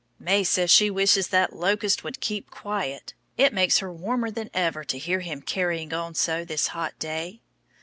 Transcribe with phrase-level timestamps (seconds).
[0.17, 3.13] May says she wishes that locust would keep quiet.
[3.37, 7.39] It makes her warmer than ever to hear him carrying on so this hot day.